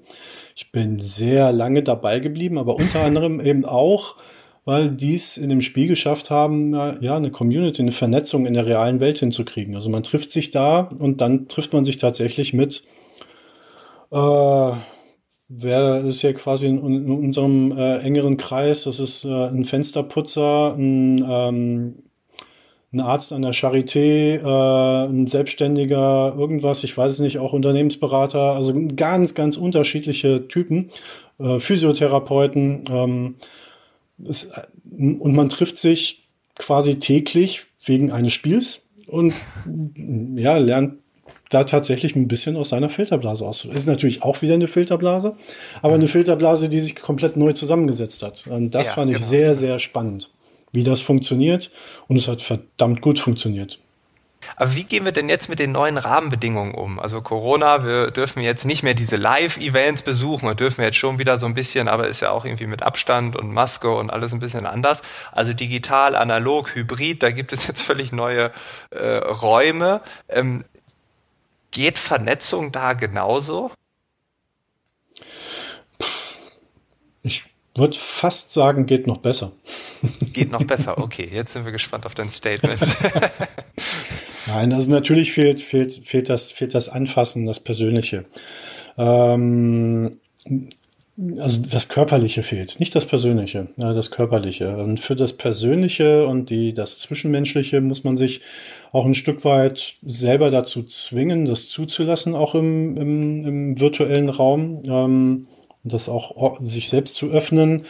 [0.57, 4.17] Ich bin sehr lange dabei geblieben, aber unter anderem eben auch,
[4.65, 9.01] weil dies in dem Spiel geschafft haben, ja, eine Community, eine Vernetzung in der realen
[9.01, 9.75] Welt hinzukriegen.
[9.75, 12.83] Also man trifft sich da und dann trifft man sich tatsächlich mit,
[14.11, 14.71] äh,
[15.49, 20.75] wer ist ja quasi in, in unserem äh, engeren Kreis, das ist äh, ein Fensterputzer,
[20.77, 21.95] ein ähm,
[22.93, 28.55] ein Arzt an der Charité, äh, ein Selbstständiger, irgendwas, ich weiß es nicht, auch Unternehmensberater,
[28.55, 30.91] also ganz, ganz unterschiedliche Typen,
[31.39, 32.85] äh, Physiotherapeuten.
[32.91, 33.35] Ähm,
[34.25, 39.35] es, äh, und man trifft sich quasi täglich wegen eines Spiels und
[40.37, 40.95] ja, lernt
[41.51, 43.65] da tatsächlich ein bisschen aus seiner Filterblase aus.
[43.65, 45.35] Ist natürlich auch wieder eine Filterblase,
[45.83, 48.47] aber eine Filterblase, die sich komplett neu zusammengesetzt hat.
[48.47, 49.29] Und das ja, fand ich genau.
[49.29, 50.31] sehr, sehr spannend
[50.73, 51.71] wie das funktioniert.
[52.09, 53.79] Und es hat verdammt gut funktioniert.
[54.57, 56.99] Aber wie gehen wir denn jetzt mit den neuen Rahmenbedingungen um?
[57.01, 61.39] Also Corona, wir dürfen jetzt nicht mehr diese Live-Events besuchen, wir dürfen jetzt schon wieder
[61.39, 64.39] so ein bisschen, aber ist ja auch irgendwie mit Abstand und Maske und alles ein
[64.39, 65.03] bisschen anders.
[65.33, 68.53] Also digital, analog, hybrid, da gibt es jetzt völlig neue
[68.91, 70.03] äh, Räume.
[70.29, 70.65] Ähm,
[71.71, 73.71] geht Vernetzung da genauso?
[77.23, 79.53] Ich würde fast sagen, geht noch besser.
[80.33, 81.29] Geht noch besser, okay.
[81.31, 82.81] Jetzt sind wir gespannt auf dein Statement.
[84.47, 88.25] Nein, also natürlich fehlt, fehlt, fehlt, das, fehlt das Anfassen, das Persönliche.
[88.97, 90.21] Ähm,
[91.39, 94.77] also das Körperliche fehlt, nicht das Persönliche, das Körperliche.
[94.77, 98.41] Und für das Persönliche und die, das Zwischenmenschliche muss man sich
[98.93, 104.83] auch ein Stück weit selber dazu zwingen, das zuzulassen, auch im, im, im virtuellen Raum.
[104.87, 105.47] Ähm,
[105.85, 107.85] das auch sich selbst zu öffnen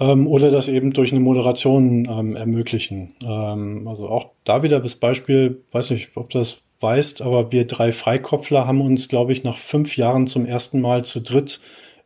[0.00, 3.14] ähm, oder das eben durch eine Moderation ähm, ermöglichen.
[3.24, 7.92] Ähm, also auch da wieder das Beispiel, weiß nicht, ob das weißt, aber wir drei
[7.92, 11.60] Freikopfler haben uns, glaube ich, nach fünf Jahren zum ersten Mal zu dritt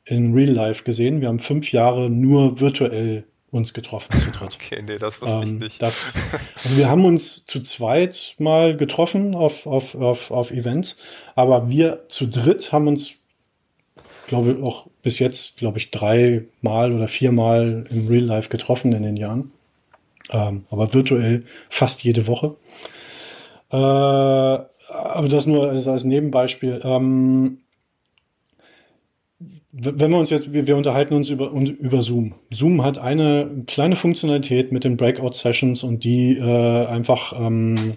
[0.06, 1.20] in Real Life gesehen.
[1.20, 4.58] Wir haben fünf Jahre nur virtuell uns getroffen zu dritt.
[4.62, 5.82] Okay, nee, das wusste ähm, ich nicht.
[5.82, 6.20] Das,
[6.64, 10.96] also wir haben uns zu zweit mal getroffen auf, auf, auf, auf Events,
[11.34, 13.16] aber wir zu dritt haben uns
[14.26, 19.16] glaube auch bis jetzt, glaube ich, dreimal oder viermal im Real Life getroffen in den
[19.16, 19.52] Jahren.
[20.30, 22.56] Ähm, aber virtuell fast jede Woche.
[23.70, 26.80] Äh, aber das nur als, als Nebenbeispiel.
[26.82, 27.58] Ähm,
[29.78, 32.34] wenn wir uns jetzt, wir, wir unterhalten uns über, über Zoom.
[32.50, 37.94] Zoom hat eine kleine Funktionalität mit den Breakout-Sessions und die äh, einfach, ähm,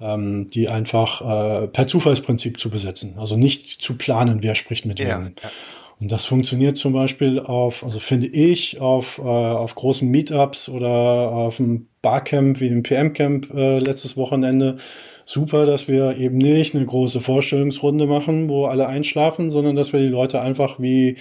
[0.00, 3.16] ähm, die einfach äh, per Zufallsprinzip zu besetzen.
[3.18, 5.08] Also nicht zu planen, wer spricht mit wem.
[5.08, 5.50] Ja.
[5.98, 10.88] Und das funktioniert zum Beispiel auf, also finde ich, auf, äh, auf großen Meetups oder
[10.88, 14.76] auf dem Barcamp wie dem PM-Camp äh, letztes Wochenende
[15.26, 20.00] super, dass wir eben nicht eine große Vorstellungsrunde machen, wo alle einschlafen, sondern dass wir
[20.00, 21.16] die Leute einfach wie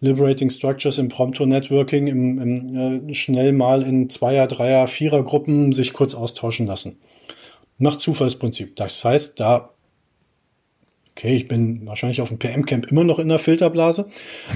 [0.00, 5.94] Liberating Structures im Prompto Networking im, im, äh, schnell mal in Zweier-, Dreier-, Vierer-Gruppen sich
[5.94, 6.98] kurz austauschen lassen.
[7.78, 8.76] Nach Zufallsprinzip.
[8.76, 9.70] Das heißt, da
[11.12, 14.06] okay, ich bin wahrscheinlich auf dem PM-Camp immer noch in der Filterblase,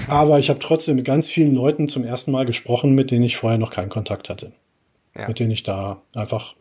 [0.08, 3.38] aber ich habe trotzdem mit ganz vielen Leuten zum ersten Mal gesprochen, mit denen ich
[3.38, 4.52] vorher noch keinen Kontakt hatte.
[5.16, 5.26] Ja.
[5.26, 6.54] Mit denen ich da einfach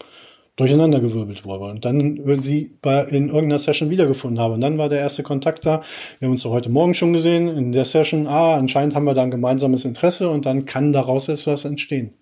[0.60, 4.56] durcheinandergewirbelt wurde und dann sie bei, in irgendeiner Session wiedergefunden habe.
[4.56, 5.82] Und dann war der erste Kontakt da.
[6.20, 8.28] Wir haben uns so heute Morgen schon gesehen in der Session.
[8.28, 12.16] Ah, anscheinend haben wir da ein gemeinsames Interesse und dann kann daraus etwas entstehen.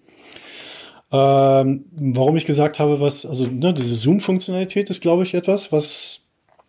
[1.12, 6.22] Ähm, warum ich gesagt habe, was, also ne, diese Zoom-Funktionalität ist, glaube ich, etwas, was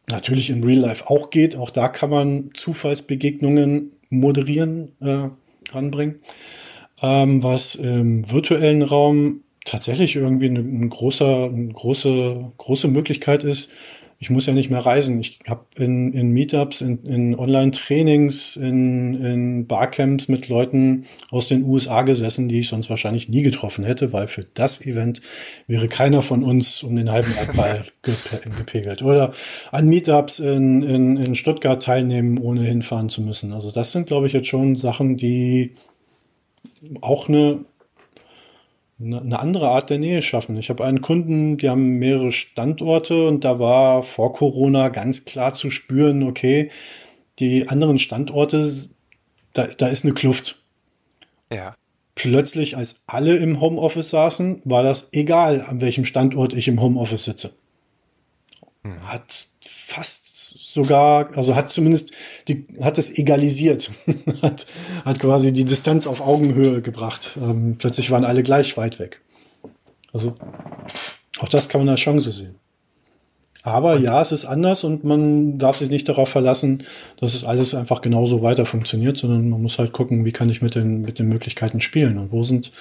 [0.09, 1.57] natürlich in Real Life auch geht.
[1.57, 5.28] Auch da kann man Zufallsbegegnungen moderieren, äh,
[5.72, 6.20] ranbringen.
[7.02, 13.71] Ähm, was im virtuellen Raum tatsächlich irgendwie eine, ein großer, eine große, große Möglichkeit ist,
[14.21, 15.21] ich muss ja nicht mehr reisen.
[15.21, 21.62] Ich habe in, in Meetups, in, in Online-Trainings, in, in Barcamps mit Leuten aus den
[21.62, 25.21] USA gesessen, die ich sonst wahrscheinlich nie getroffen hätte, weil für das Event
[25.68, 27.85] wäre keiner von uns um den halben Erdball
[28.57, 29.03] gepegelt.
[29.03, 29.33] Oder
[29.71, 33.53] an Meetups in, in, in Stuttgart teilnehmen, ohne hinfahren zu müssen.
[33.53, 35.75] Also das sind, glaube ich, jetzt schon Sachen, die
[37.01, 37.64] auch eine
[39.00, 40.56] eine andere Art der Nähe schaffen.
[40.56, 45.54] Ich habe einen Kunden, die haben mehrere Standorte und da war vor Corona ganz klar
[45.54, 46.70] zu spüren, okay,
[47.38, 48.70] die anderen Standorte,
[49.52, 50.61] da, da ist eine Kluft.
[51.52, 51.76] Ja.
[52.16, 57.24] Plötzlich, als alle im Homeoffice saßen, war das egal, an welchem Standort ich im Homeoffice
[57.24, 57.52] sitze.
[58.82, 59.00] Hm.
[59.06, 60.38] Hat fast
[60.72, 62.12] sogar, also hat zumindest
[62.46, 63.90] die, hat es egalisiert,
[64.42, 64.66] hat,
[65.04, 67.38] hat quasi die Distanz auf Augenhöhe gebracht.
[67.42, 69.22] Ähm, plötzlich waren alle gleich weit weg.
[70.12, 70.35] Also
[71.38, 72.57] auch das kann man als Chance sehen.
[73.62, 76.85] Aber ja, es ist anders und man darf sich nicht darauf verlassen,
[77.18, 80.62] dass es alles einfach genauso weiter funktioniert, sondern man muss halt gucken, wie kann ich
[80.62, 82.72] mit den, mit den Möglichkeiten spielen und wo sind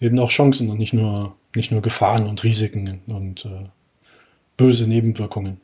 [0.00, 3.64] eben auch Chancen und nicht nur, nicht nur Gefahren und Risiken und äh,
[4.56, 5.58] böse Nebenwirkungen.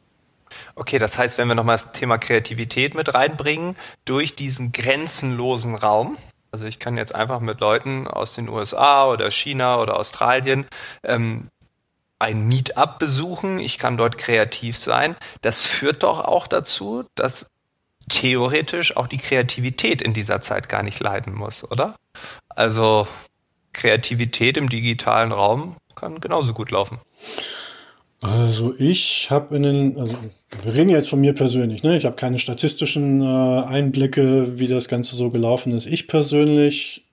[0.75, 6.17] Okay, das heißt, wenn wir nochmal das Thema Kreativität mit reinbringen, durch diesen grenzenlosen Raum,
[6.53, 10.67] also ich kann jetzt einfach mit Leuten aus den USA oder China oder Australien
[11.03, 11.49] ähm,
[12.19, 15.17] ein Meetup besuchen, ich kann dort kreativ sein.
[15.43, 17.51] Das führt doch auch dazu, dass
[18.09, 21.97] theoretisch auch die Kreativität in dieser Zeit gar nicht leiden muss, oder?
[22.49, 23.07] Also
[23.73, 26.99] Kreativität im digitalen Raum kann genauso gut laufen.
[28.27, 30.17] Also ich habe in den, also
[30.63, 31.97] wir reden jetzt von mir persönlich, ne?
[31.97, 35.87] Ich habe keine statistischen äh, Einblicke, wie das Ganze so gelaufen ist.
[35.87, 37.07] Ich persönlich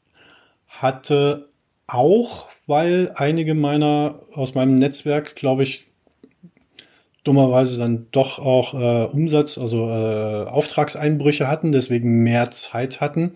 [0.67, 1.49] hatte
[1.85, 5.85] auch, weil einige meiner aus meinem Netzwerk, glaube ich,
[7.23, 13.33] dummerweise dann doch auch äh, Umsatz, also äh, Auftragseinbrüche hatten, deswegen mehr Zeit hatten,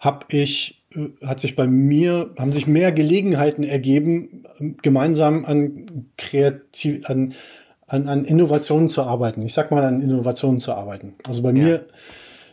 [0.00, 0.83] habe ich
[1.24, 4.44] hat sich bei mir, haben sich mehr Gelegenheiten ergeben,
[4.82, 7.34] gemeinsam an kreativ, an,
[7.86, 9.42] an, an Innovationen zu arbeiten.
[9.42, 11.14] Ich sag mal, an Innovationen zu arbeiten.
[11.26, 11.54] Also bei ja.
[11.54, 11.86] mir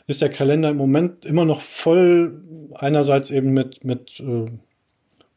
[0.08, 2.42] ist der Kalender im Moment immer noch voll,
[2.76, 4.46] einerseits eben mit, mit, äh,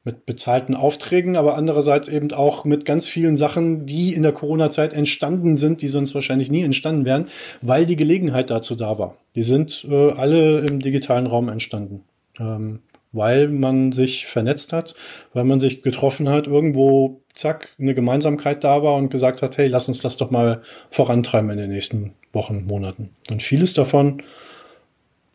[0.05, 4.93] mit bezahlten Aufträgen, aber andererseits eben auch mit ganz vielen Sachen, die in der Corona-Zeit
[4.93, 7.27] entstanden sind, die sonst wahrscheinlich nie entstanden wären,
[7.63, 9.17] weil die Gelegenheit dazu da war.
[9.35, 12.03] Die sind äh, alle im digitalen Raum entstanden.
[12.39, 12.81] Ähm,
[13.15, 14.95] weil man sich vernetzt hat,
[15.33, 19.69] weil man sich getroffen hat, irgendwo, zack, eine Gemeinsamkeit da war und gesagt hat, hey,
[19.69, 23.11] lass uns das doch mal vorantreiben in den nächsten Wochen, Monaten.
[23.31, 24.23] Und vieles davon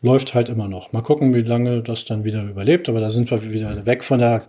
[0.02, 0.92] läuft halt immer noch.
[0.92, 4.18] Mal gucken, wie lange das dann wieder überlebt, aber da sind wir wieder weg von
[4.18, 4.44] der,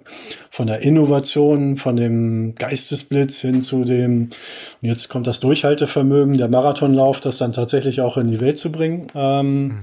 [0.49, 4.29] von der Innovation, von dem Geistesblitz hin zu dem,
[4.81, 8.71] und jetzt kommt das Durchhaltevermögen, der Marathonlauf, das dann tatsächlich auch in die Welt zu
[8.71, 9.07] bringen.
[9.13, 9.79] Ähm, mhm.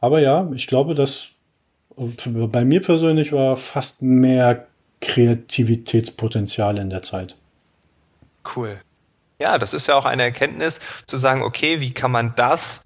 [0.00, 1.33] Aber ja, ich glaube, dass
[1.96, 4.66] und bei mir persönlich war fast mehr
[5.00, 7.36] Kreativitätspotenzial in der Zeit.
[8.56, 8.80] Cool.
[9.40, 12.82] Ja, das ist ja auch eine Erkenntnis, zu sagen, okay, wie kann man das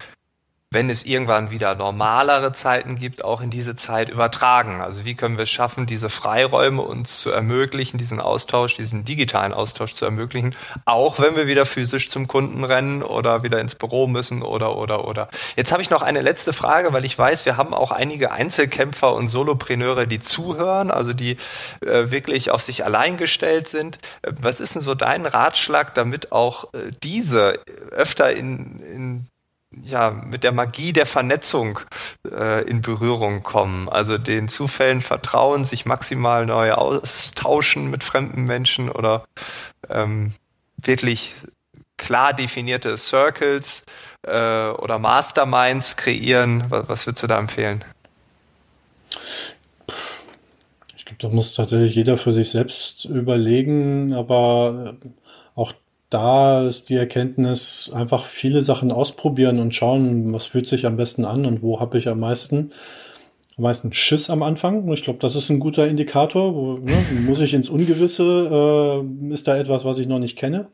[0.71, 4.81] wenn es irgendwann wieder normalere Zeiten gibt, auch in diese Zeit übertragen?
[4.81, 9.51] Also wie können wir es schaffen, diese Freiräume uns zu ermöglichen, diesen Austausch, diesen digitalen
[9.51, 10.55] Austausch zu ermöglichen,
[10.85, 15.07] auch wenn wir wieder physisch zum Kunden rennen oder wieder ins Büro müssen oder oder
[15.07, 15.29] oder.
[15.55, 19.15] Jetzt habe ich noch eine letzte Frage, weil ich weiß, wir haben auch einige Einzelkämpfer
[19.15, 21.37] und Solopreneure, die zuhören, also die
[21.81, 23.97] äh, wirklich auf sich allein gestellt sind.
[24.21, 27.59] Äh, was ist denn so dein Ratschlag, damit auch äh, diese
[27.91, 29.27] öfter in, in
[29.71, 31.79] ja, mit der Magie der Vernetzung
[32.29, 33.87] äh, in Berührung kommen.
[33.87, 39.25] Also den Zufällen vertrauen, sich maximal neu austauschen mit fremden Menschen oder
[39.89, 40.33] ähm,
[40.77, 41.35] wirklich
[41.97, 43.83] klar definierte Circles
[44.23, 46.65] äh, oder Masterminds kreieren.
[46.69, 47.83] Was, was würdest du da empfehlen?
[50.97, 54.95] Ich glaube, da muss tatsächlich jeder für sich selbst überlegen, aber
[56.09, 61.23] da ist die Erkenntnis, einfach viele Sachen ausprobieren und schauen, was fühlt sich am besten
[61.23, 62.71] an und wo habe ich am meisten,
[63.57, 64.91] am meisten Schiss am Anfang.
[64.93, 66.55] Ich glaube, das ist ein guter Indikator.
[66.55, 69.03] Wo, ne, muss ich ins Ungewisse?
[69.29, 70.69] Äh, ist da etwas, was ich noch nicht kenne?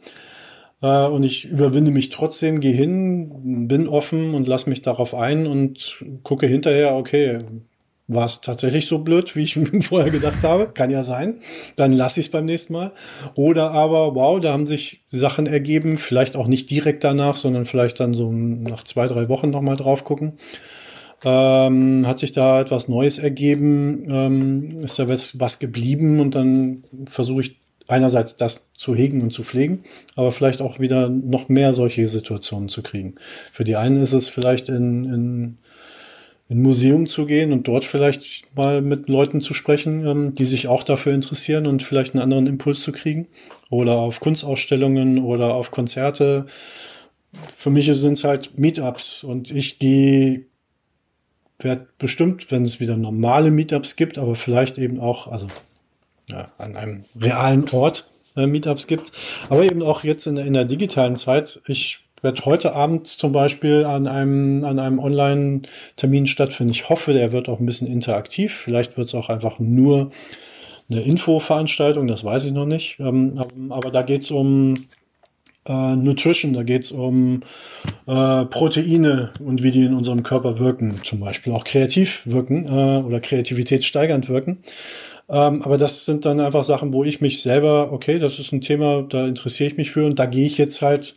[0.82, 5.48] Äh, und ich überwinde mich trotzdem, gehe hin, bin offen und lass mich darauf ein
[5.48, 7.39] und gucke hinterher, okay,
[8.07, 10.67] war es tatsächlich so blöd, wie ich mir vorher gedacht habe.
[10.67, 11.39] Kann ja sein.
[11.75, 12.91] Dann lasse ich es beim nächsten Mal.
[13.35, 17.99] Oder aber, wow, da haben sich Sachen ergeben, vielleicht auch nicht direkt danach, sondern vielleicht
[17.99, 20.33] dann so nach zwei, drei Wochen nochmal drauf gucken.
[21.23, 24.05] Ähm, hat sich da etwas Neues ergeben?
[24.09, 26.19] Ähm, ist da was, was geblieben?
[26.19, 29.83] Und dann versuche ich einerseits das zu hegen und zu pflegen,
[30.15, 33.15] aber vielleicht auch wieder noch mehr solche Situationen zu kriegen.
[33.51, 35.57] Für die einen ist es vielleicht in, in
[36.47, 40.45] in ein Museum zu gehen und dort vielleicht mal mit Leuten zu sprechen, ähm, die
[40.45, 43.27] sich auch dafür interessieren und vielleicht einen anderen Impuls zu kriegen.
[43.69, 46.45] Oder auf Kunstausstellungen oder auf Konzerte.
[47.34, 50.45] Für mich sind es halt Meetups und ich gehe,
[51.60, 55.47] werde bestimmt, wenn es wieder normale Meetups gibt, aber vielleicht eben auch, also
[56.29, 59.12] ja, an einem realen Ort äh, Meetups gibt,
[59.49, 61.60] aber eben auch jetzt in, in der digitalen Zeit.
[61.65, 66.73] Ich wird heute Abend zum Beispiel an einem, an einem Online-Termin stattfinden.
[66.73, 68.53] Ich hoffe, der wird auch ein bisschen interaktiv.
[68.53, 70.09] Vielleicht wird es auch einfach nur
[70.89, 72.99] eine Infoveranstaltung, das weiß ich noch nicht.
[72.99, 74.73] Ähm, aber da geht es um
[75.67, 77.41] äh, Nutrition, da geht es um
[78.07, 83.05] äh, Proteine und wie die in unserem Körper wirken, zum Beispiel auch kreativ wirken äh,
[83.05, 84.63] oder kreativitätssteigernd wirken.
[85.29, 88.61] Ähm, aber das sind dann einfach Sachen, wo ich mich selber, okay, das ist ein
[88.61, 91.13] Thema, da interessiere ich mich für und da gehe ich jetzt halt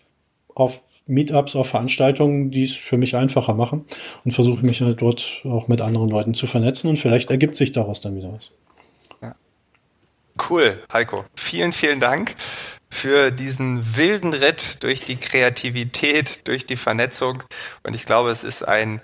[0.54, 3.84] auf Meetups, auf Veranstaltungen, die es für mich einfacher machen
[4.24, 7.72] und versuche mich halt dort auch mit anderen Leuten zu vernetzen und vielleicht ergibt sich
[7.72, 8.52] daraus dann wieder was.
[9.20, 9.34] Ja.
[10.48, 11.24] Cool, Heiko.
[11.34, 12.36] Vielen, vielen Dank
[12.90, 17.42] für diesen wilden Ritt durch die Kreativität, durch die Vernetzung.
[17.82, 19.02] Und ich glaube, es ist ein,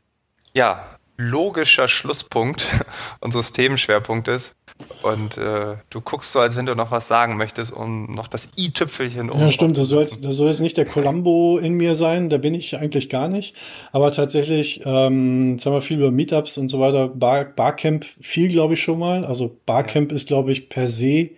[0.55, 0.87] ja,
[1.17, 2.69] logischer Schlusspunkt
[3.21, 4.55] unseres Themenschwerpunktes.
[5.03, 8.51] Und äh, du guckst so, als wenn du noch was sagen möchtest, um noch das
[8.59, 9.41] i-Tüpfelchen um.
[9.41, 9.79] Ja, stimmt.
[9.79, 12.29] Das soll, jetzt, das soll jetzt nicht der Columbo in mir sein.
[12.29, 13.55] Da bin ich eigentlich gar nicht.
[13.93, 17.09] Aber tatsächlich, ähm, jetzt haben wir viel über Meetups und so weiter.
[17.09, 19.25] Bar, Barcamp viel, glaube ich, schon mal.
[19.25, 20.17] Also Barcamp ja.
[20.17, 21.31] ist, glaube ich, per se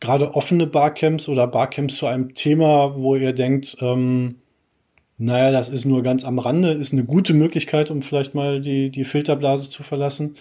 [0.00, 4.36] gerade offene Barcamps oder Barcamps zu einem Thema, wo ihr denkt, ähm,
[5.18, 8.90] naja, das ist nur ganz am Rande, ist eine gute Möglichkeit, um vielleicht mal die,
[8.90, 10.34] die Filterblase zu verlassen.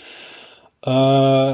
[0.86, 1.54] Äh,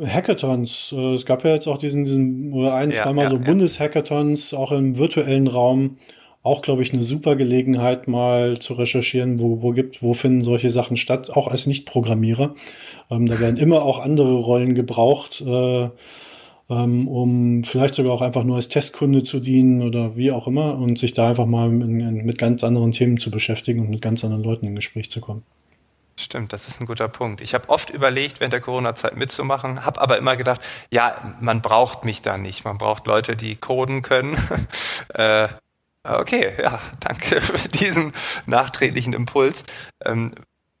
[0.00, 0.94] Hackathons.
[0.96, 3.42] Äh, es gab ja jetzt auch diesen, diesen oder ein, ja, zweimal ja, so ja.
[3.42, 5.96] Bundeshackathons, auch im virtuellen Raum.
[6.42, 10.68] Auch, glaube ich, eine super Gelegenheit, mal zu recherchieren, wo, wo gibt, wo finden solche
[10.68, 12.52] Sachen statt, auch als Nicht-Programmierer.
[13.10, 15.88] Ähm, da werden immer auch andere Rollen gebraucht, äh,
[16.68, 20.76] ähm, um vielleicht sogar auch einfach nur als Testkunde zu dienen oder wie auch immer
[20.76, 24.02] und sich da einfach mal in, in, mit ganz anderen Themen zu beschäftigen und mit
[24.02, 25.44] ganz anderen Leuten in Gespräch zu kommen.
[26.24, 27.42] Stimmt, das ist ein guter Punkt.
[27.42, 32.06] Ich habe oft überlegt, während der Corona-Zeit mitzumachen, habe aber immer gedacht, ja, man braucht
[32.06, 32.64] mich da nicht.
[32.64, 34.38] Man braucht Leute, die coden können.
[35.14, 35.48] äh,
[36.02, 38.14] okay, ja, danke für diesen
[38.46, 39.64] nachträglichen Impuls.
[40.02, 40.34] Ähm,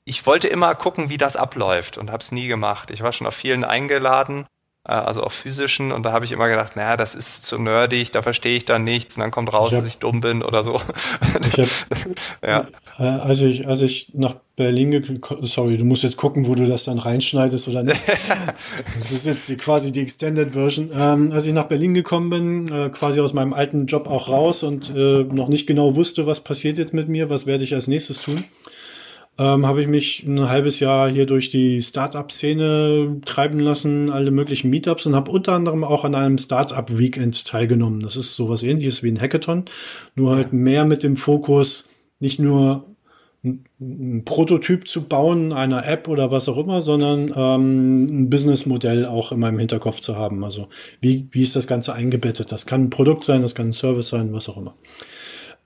[0.06, 2.90] ich wollte immer gucken, wie das abläuft und habe es nie gemacht.
[2.90, 4.46] Ich war schon auf vielen eingeladen
[4.84, 5.92] also auf physischen.
[5.92, 8.84] Und da habe ich immer gedacht, naja, das ist zu nerdig, da verstehe ich dann
[8.84, 9.16] nichts.
[9.16, 10.80] Und dann kommt raus, ich hab, dass ich dumm bin oder so.
[11.46, 11.68] Ich hab,
[12.46, 12.66] ja.
[12.98, 16.84] Äh, als ich, als ich nach Berlin, sorry, du musst jetzt gucken, wo du das
[16.84, 18.02] dann reinschneidest oder nicht.
[18.94, 20.90] das ist jetzt die, quasi die Extended Version.
[20.94, 24.62] Ähm, als ich nach Berlin gekommen bin, äh, quasi aus meinem alten Job auch raus
[24.62, 27.88] und äh, noch nicht genau wusste, was passiert jetzt mit mir, was werde ich als
[27.88, 28.44] nächstes tun
[29.38, 34.70] ähm, habe ich mich ein halbes Jahr hier durch die Startup-Szene treiben lassen, alle möglichen
[34.70, 38.00] Meetups und habe unter anderem auch an einem Startup-Weekend teilgenommen.
[38.00, 39.64] Das ist sowas ähnliches wie ein Hackathon,
[40.14, 41.86] nur halt mehr mit dem Fokus
[42.20, 42.84] nicht nur
[43.44, 49.32] ein Prototyp zu bauen, einer App oder was auch immer, sondern ähm, ein Businessmodell auch
[49.32, 50.44] in meinem Hinterkopf zu haben.
[50.44, 50.68] Also
[51.00, 52.52] wie, wie ist das Ganze eingebettet?
[52.52, 54.74] Das kann ein Produkt sein, das kann ein Service sein, was auch immer.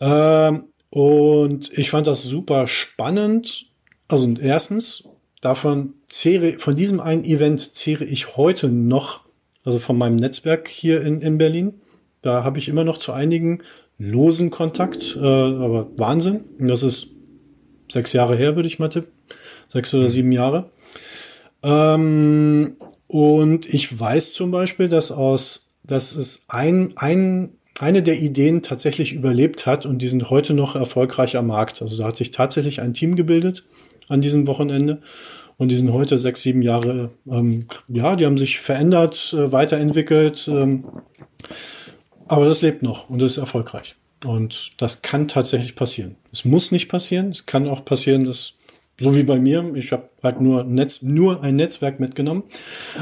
[0.01, 3.67] Ähm, und ich fand das super spannend.
[4.09, 5.05] Also erstens,
[5.41, 9.21] davon zehre, von diesem einen Event zehre ich heute noch,
[9.65, 11.81] also von meinem Netzwerk hier in, in Berlin.
[12.23, 13.63] Da habe ich immer noch zu einigen
[13.99, 16.45] losen Kontakt, äh, aber Wahnsinn.
[16.59, 17.09] Das ist
[17.91, 19.13] sechs Jahre her, würde ich mal tippen.
[19.69, 20.71] Sechs oder sieben Jahre.
[21.63, 22.77] Ähm,
[23.07, 29.13] und ich weiß zum Beispiel, dass aus, dass es ein, ein, eine der Ideen tatsächlich
[29.13, 31.81] überlebt hat und die sind heute noch erfolgreich am Markt.
[31.83, 33.65] Also da hat sich tatsächlich ein Team gebildet
[34.09, 35.01] an diesem Wochenende
[35.57, 40.49] und die sind heute sechs, sieben Jahre, ähm, ja, die haben sich verändert, äh, weiterentwickelt,
[40.49, 40.85] ähm,
[42.27, 43.97] aber das lebt noch und ist erfolgreich.
[44.25, 46.17] Und das kann tatsächlich passieren.
[46.33, 47.31] Es muss nicht passieren.
[47.31, 48.55] Es kann auch passieren, dass
[49.01, 52.43] so wie bei mir, ich habe halt nur, Netz, nur ein Netzwerk mitgenommen.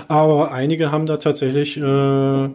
[0.09, 2.49] Aber einige haben da tatsächlich, äh,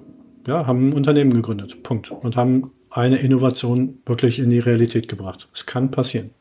[0.47, 1.83] ja, haben ein Unternehmen gegründet.
[1.83, 2.11] Punkt.
[2.11, 5.49] Und haben eine Innovation wirklich in die Realität gebracht.
[5.53, 6.31] Es kann passieren.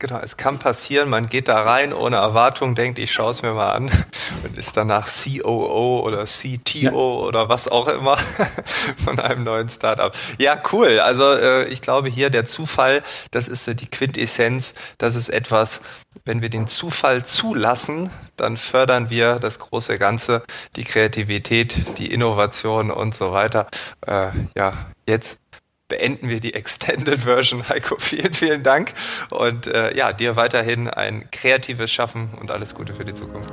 [0.00, 3.52] Genau, es kann passieren, man geht da rein ohne Erwartung, denkt, ich schaue es mir
[3.52, 3.90] mal an
[4.44, 6.92] und ist danach COO oder CTO ja.
[6.92, 8.16] oder was auch immer
[9.04, 10.14] von einem neuen Startup.
[10.38, 11.00] Ja, cool.
[11.00, 15.80] Also äh, ich glaube hier der Zufall, das ist so die Quintessenz, das ist etwas,
[16.24, 20.44] wenn wir den Zufall zulassen, dann fördern wir das große Ganze,
[20.76, 23.66] die Kreativität, die Innovation und so weiter.
[24.06, 24.74] Äh, ja,
[25.06, 25.40] jetzt
[25.88, 27.68] beenden wir die Extended Version.
[27.68, 28.92] Heiko, vielen, vielen Dank.
[29.30, 33.50] Und äh, ja, dir weiterhin ein kreatives Schaffen und alles Gute für die Zukunft.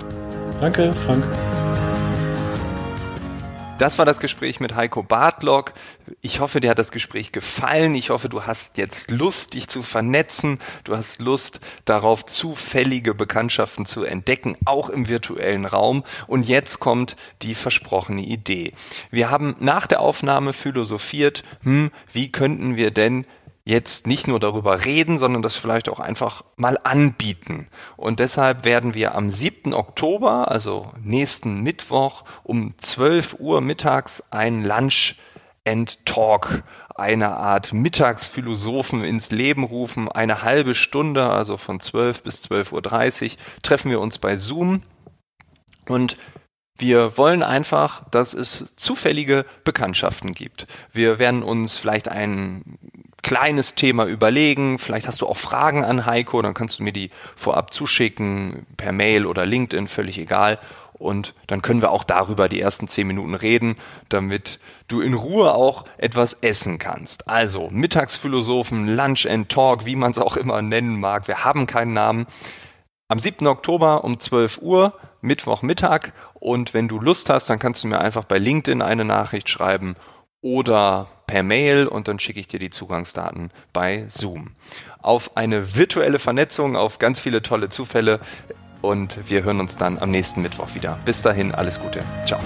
[0.59, 1.25] Danke, Frank.
[3.77, 5.73] Das war das Gespräch mit Heiko Bartlock.
[6.21, 7.93] Ich hoffe, dir hat das Gespräch gefallen.
[7.93, 10.61] Ich hoffe, du hast jetzt Lust, dich zu vernetzen.
[10.85, 16.05] Du hast Lust darauf, zufällige Bekanntschaften zu entdecken, auch im virtuellen Raum.
[16.25, 18.71] Und jetzt kommt die versprochene Idee.
[19.11, 23.25] Wir haben nach der Aufnahme philosophiert, hm, wie könnten wir denn
[23.65, 27.67] jetzt nicht nur darüber reden, sondern das vielleicht auch einfach mal anbieten.
[27.97, 29.73] Und deshalb werden wir am 7.
[29.73, 35.15] Oktober, also nächsten Mittwoch um 12 Uhr mittags ein Lunch
[35.67, 36.63] and Talk,
[36.93, 40.09] eine Art Mittagsphilosophen ins Leben rufen.
[40.09, 44.83] Eine halbe Stunde, also von 12 bis 12.30 Uhr, treffen wir uns bei Zoom
[45.87, 46.17] und
[46.77, 50.67] wir wollen einfach, dass es zufällige Bekanntschaften gibt.
[50.91, 52.77] Wir werden uns vielleicht ein
[53.25, 54.77] kleines Thema überlegen.
[54.77, 58.91] Vielleicht hast du auch Fragen an Heiko, dann kannst du mir die vorab zuschicken, per
[58.91, 60.59] Mail oder LinkedIn, völlig egal.
[60.93, 63.77] Und dann können wir auch darüber die ersten zehn Minuten reden,
[64.09, 67.27] damit du in Ruhe auch etwas essen kannst.
[67.27, 71.27] Also Mittagsphilosophen, Lunch and Talk, wie man es auch immer nennen mag.
[71.27, 72.27] Wir haben keinen Namen.
[73.07, 73.47] Am 7.
[73.47, 76.13] Oktober um 12 Uhr, Mittwochmittag.
[76.35, 79.95] Und wenn du Lust hast, dann kannst du mir einfach bei LinkedIn eine Nachricht schreiben
[80.41, 84.51] oder per Mail und dann schicke ich dir die Zugangsdaten bei Zoom.
[85.01, 88.19] Auf eine virtuelle Vernetzung, auf ganz viele tolle Zufälle
[88.81, 90.99] und wir hören uns dann am nächsten Mittwoch wieder.
[91.05, 92.03] Bis dahin, alles Gute.
[92.25, 92.39] Ciao.